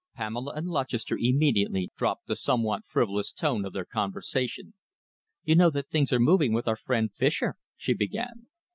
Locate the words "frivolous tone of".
2.87-3.73